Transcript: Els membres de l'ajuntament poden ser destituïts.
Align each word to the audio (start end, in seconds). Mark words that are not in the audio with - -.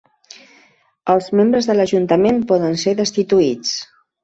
Els 1.15 1.27
membres 1.41 1.69
de 1.73 1.77
l'ajuntament 1.77 2.41
poden 2.55 2.81
ser 2.87 2.97
destituïts. 3.03 3.79